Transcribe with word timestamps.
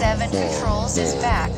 Seven 0.00 0.30
controls 0.30 0.96
is 0.96 1.14
back. 1.16 1.50